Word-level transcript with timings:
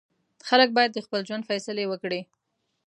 خلک 0.47 0.69
باید 0.77 0.91
د 0.93 0.99
خپل 1.05 1.19
ژوند 1.27 1.47
فیصلې 1.49 1.85
وکړي. 1.87 2.21